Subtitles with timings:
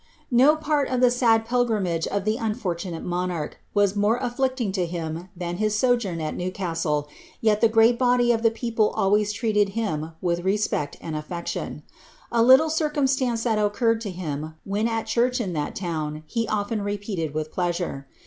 [0.31, 5.29] No part of the sad pilgrima>re of tlic unfortunate monarch was more afflicting to him
[5.35, 7.07] than his sojourn at Newcastle,
[7.39, 11.83] yet the great body of the people always treated him with respect and affection.
[12.31, 16.47] A little cii^ rumstance that occurred to him when at church in that town he
[16.47, 18.07] often repeated with pleasure.